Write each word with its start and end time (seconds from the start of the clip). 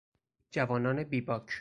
جوانان 0.51 1.03
بیباک 1.03 1.49